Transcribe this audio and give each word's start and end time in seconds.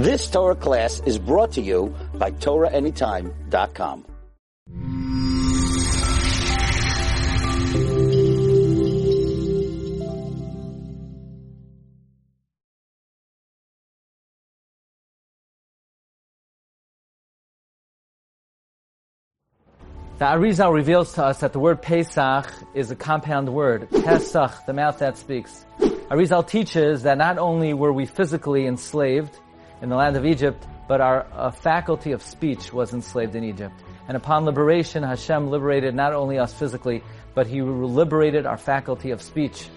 This 0.00 0.30
Torah 0.30 0.54
class 0.54 1.02
is 1.04 1.18
brought 1.18 1.52
to 1.52 1.60
you 1.60 1.94
by 2.14 2.30
TorahAnytime.com. 2.30 4.06
The 20.16 20.24
Arizal 20.24 20.72
reveals 20.72 21.12
to 21.12 21.24
us 21.24 21.40
that 21.40 21.52
the 21.52 21.58
word 21.58 21.82
Pesach 21.82 22.50
is 22.72 22.90
a 22.90 22.96
compound 22.96 23.52
word. 23.52 23.90
Pesach, 23.90 24.64
the 24.64 24.72
mouth 24.72 24.98
that 25.00 25.18
speaks. 25.18 25.66
Arizal 25.78 26.48
teaches 26.48 27.02
that 27.02 27.18
not 27.18 27.36
only 27.36 27.74
were 27.74 27.92
we 27.92 28.06
physically 28.06 28.66
enslaved 28.66 29.38
in 29.82 29.88
the 29.88 29.96
land 29.96 30.16
of 30.16 30.26
Egypt, 30.26 30.66
but 30.88 31.00
our 31.00 31.52
faculty 31.52 32.12
of 32.12 32.22
speech 32.22 32.72
was 32.72 32.92
enslaved 32.92 33.34
in 33.34 33.44
Egypt. 33.44 33.74
And 34.08 34.16
upon 34.16 34.44
liberation, 34.44 35.02
Hashem 35.02 35.50
liberated 35.50 35.94
not 35.94 36.12
only 36.12 36.38
us 36.38 36.52
physically, 36.52 37.02
but 37.34 37.46
He 37.46 37.62
liberated 37.62 38.44
our 38.44 38.58
faculty 38.58 39.12
of 39.12 39.22
speech. 39.22 39.68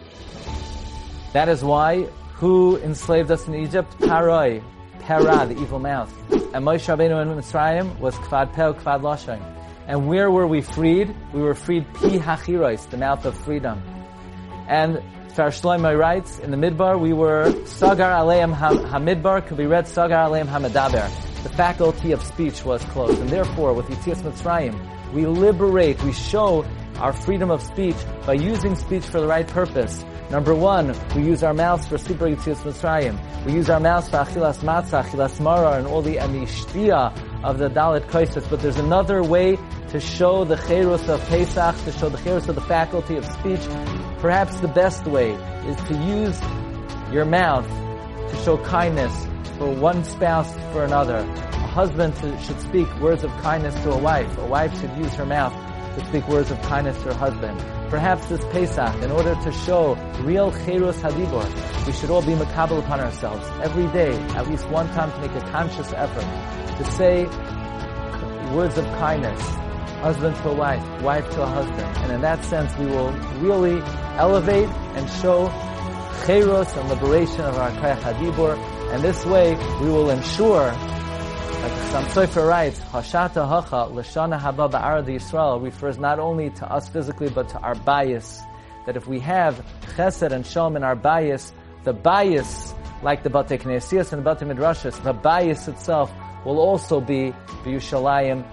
That 1.34 1.50
is 1.50 1.64
why, 1.64 2.04
who 2.34 2.78
enslaved 2.78 3.30
us 3.32 3.48
in 3.48 3.56
Egypt? 3.56 3.92
Paroi, 4.00 4.64
Para, 5.00 5.46
the 5.46 5.60
evil 5.60 5.80
mouth. 5.80 6.12
And 6.32 6.66
Moshe 6.66 6.88
Rabbeinu 6.88 7.22
in 7.22 7.30
Mitzrayim 7.38 8.00
was 8.00 8.16
Kvad 8.16 8.54
Peh, 8.54 8.74
Kvad 8.82 9.02
Lashon. 9.02 9.42
And 9.88 10.08
where 10.08 10.32
were 10.32 10.48
we 10.48 10.62
freed? 10.62 11.14
We 11.34 11.42
were 11.42 11.56
freed 11.56 11.86
pi 11.94 12.18
hachiros, 12.18 12.90
the 12.90 12.98
mouth 12.98 13.26
of 13.26 13.38
freedom. 13.38 13.82
And 14.74 15.04
Far 15.36 15.52
writes, 15.96 16.40
in 16.40 16.50
the 16.50 16.58
Midbar, 16.58 17.00
we 17.00 17.14
were 17.14 17.54
Sagar 17.68 18.10
Aleim 18.10 18.56
Hamidbar, 18.56 19.46
could 19.46 19.58
be 19.58 19.68
read 19.68 19.88
Sagar 19.88 20.28
Aleim 20.28 20.48
Hamadaber. 20.48 21.08
The 21.44 21.50
faculty 21.50 22.12
of 22.12 22.24
speech 22.24 22.66
was 22.66 22.84
closed. 22.86 23.22
And 23.22 23.30
therefore, 23.30 23.74
with 23.76 23.86
Yitzias 23.86 24.24
Mitzrayim, 24.24 25.14
we 25.14 25.28
liberate, 25.28 26.02
we 26.02 26.12
show 26.12 26.66
our 26.96 27.14
freedom 27.14 27.52
of 27.52 27.62
speech 27.62 27.96
by 28.26 28.34
using 28.34 28.76
speech 28.76 29.04
for 29.04 29.22
the 29.22 29.28
right 29.28 29.48
purpose. 29.48 30.04
Number 30.32 30.56
one, 30.56 30.96
we 31.16 31.22
use 31.22 31.44
our 31.44 31.54
mouths 31.54 31.88
for 31.88 31.98
Sipur 31.98 32.36
Yitzias 32.36 32.64
Mitzrayim. 32.64 33.46
We 33.46 33.54
use 33.54 33.70
our 33.70 33.80
mouths 33.80 34.10
for 34.10 34.18
Achilas 34.18 34.64
Matzah, 34.64 35.04
Achilas 35.04 35.40
Mara, 35.40 35.78
and 35.78 35.86
all 35.86 36.02
the, 36.02 36.18
and 36.18 36.34
the 36.34 36.48
Shtia 36.48 37.16
of 37.44 37.60
the 37.60 37.70
Dalit 37.70 38.08
Kaisis. 38.08 38.50
But 38.50 38.62
there's 38.62 38.80
another 38.80 39.22
way 39.22 39.56
to 39.90 40.00
show 40.00 40.44
the 40.46 40.56
Cherus 40.56 41.08
of 41.10 41.24
Pesach, 41.28 41.76
to 41.84 41.92
show 41.92 42.10
the 42.10 42.18
Cherus 42.24 42.48
of 42.48 42.56
the 42.56 42.62
faculty 42.62 43.18
of 43.18 43.26
speech. 43.26 43.62
Perhaps 44.24 44.62
the 44.62 44.70
best 44.70 45.06
way 45.06 45.32
is 45.68 45.76
to 45.90 45.96
use 45.96 46.40
your 47.12 47.26
mouth 47.26 47.68
to 48.30 48.36
show 48.46 48.58
kindness 48.64 49.14
for 49.58 49.70
one 49.70 50.02
spouse 50.06 50.50
for 50.72 50.86
another. 50.86 51.18
A 51.18 51.68
husband 51.68 52.16
should 52.42 52.62
speak 52.62 52.88
words 53.02 53.26
of 53.26 53.32
kindness 53.42 53.76
to 53.84 53.92
a 53.92 53.98
wife. 53.98 54.38
A 54.38 54.46
wife 54.46 54.80
should 54.80 54.96
use 54.98 55.14
her 55.16 55.26
mouth 55.26 55.52
to 55.98 56.06
speak 56.06 56.26
words 56.30 56.52
of 56.52 56.62
kindness 56.62 56.96
to 57.00 57.14
her 57.14 57.14
husband. 57.14 57.60
Perhaps 57.90 58.28
this 58.28 58.46
Pesach, 58.46 58.96
in 59.04 59.12
order 59.12 59.36
to 59.44 59.52
show 59.52 59.96
real 60.22 60.54
Cherus 60.54 60.96
Hadibor, 61.02 61.86
we 61.86 61.92
should 61.92 62.10
all 62.10 62.22
be 62.22 62.32
makabel 62.32 62.80
upon 62.80 63.02
ourselves 63.02 63.46
every 63.62 63.88
day, 63.88 64.18
at 64.38 64.48
least 64.50 64.70
one 64.70 64.88
time 64.94 65.12
to 65.12 65.20
make 65.20 65.36
a 65.44 65.52
conscious 65.52 65.92
effort 65.92 66.78
to 66.78 66.86
say 66.94 67.26
words 68.56 68.78
of 68.78 68.86
kindness, 69.00 69.42
husband 70.04 70.36
to 70.36 70.50
a 70.50 70.54
wife, 70.54 71.02
wife 71.02 71.30
to 71.32 71.42
a 71.42 71.46
husband. 71.48 71.98
And 72.04 72.12
in 72.12 72.22
that 72.22 72.44
sense, 72.44 72.78
we 72.78 72.88
will 72.88 73.12
really 73.40 73.82
elevate 74.18 74.68
and 74.98 75.10
show 75.22 75.48
Cherus 76.26 76.76
and 76.76 76.90
liberation 76.90 77.42
of 77.42 77.56
our 77.58 77.72
Kayach 77.72 78.02
Hadibor. 78.02 78.58
And 78.94 79.02
this 79.02 79.26
way, 79.26 79.56
we 79.82 79.88
will 79.88 80.10
ensure 80.10 80.66
like 81.64 81.72
Sam 81.92 82.04
Sofer 82.08 82.46
writes, 82.46 82.82
Hashata 82.82 83.48
Hacha 83.48 83.90
Lashana 83.94 84.38
Haba 84.38 84.70
Ba'arad 84.70 85.06
Yisrael 85.06 85.64
refers 85.64 85.98
not 85.98 86.20
only 86.20 86.50
to 86.50 86.70
us 86.70 86.90
physically, 86.90 87.30
but 87.30 87.48
to 87.48 87.60
our 87.60 87.74
bias. 87.74 88.42
That 88.86 88.98
if 88.98 89.08
we 89.08 89.22
have 89.22 89.66
Chesed 89.96 90.34
and 90.34 90.46
Shalom 90.46 90.76
in 90.76 90.84
our 90.84 90.98
bias, 90.98 91.54
the 91.86 91.94
bias, 91.94 92.74
like 93.02 93.24
the 93.24 93.30
Bate 93.30 93.62
Knesias 93.62 94.12
and 94.12 94.26
the 94.26 94.36
Bate 94.36 94.46
Midrashas, 94.46 95.02
the 95.02 95.14
bias 95.14 95.70
itself 95.70 96.12
will 96.44 96.60
also 96.60 97.00
be 97.00 97.34
B'Yushalayim 97.64 98.44